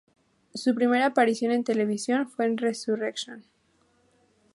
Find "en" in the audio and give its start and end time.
1.51-1.63, 2.45-2.57